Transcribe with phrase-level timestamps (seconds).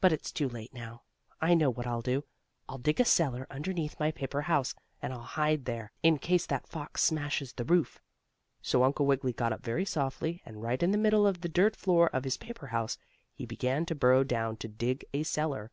[0.00, 1.02] But it's too late now.
[1.40, 2.22] I know what I'll do.
[2.68, 6.68] I'll dig a cellar underneath my paper house, and I'll hide there, in case that
[6.68, 8.00] fox smashes the roof."
[8.62, 11.74] So Uncle Wiggily got up very softly, and right in the middle of the dirt
[11.74, 12.98] floor of his paper house
[13.34, 15.72] he began to burrow down to dig a cellar.